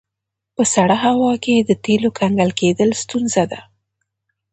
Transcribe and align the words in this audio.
په 0.55 0.63
سړه 0.73 0.95
هوا 1.05 1.33
کې 1.43 1.55
د 1.59 1.71
تیلو 1.83 2.09
کنګل 2.19 2.49
کیدل 2.59 2.89
ستونزه 3.01 3.43
ده 3.51 3.59